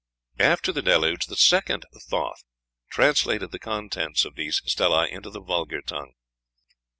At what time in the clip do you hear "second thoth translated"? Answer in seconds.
1.35-3.51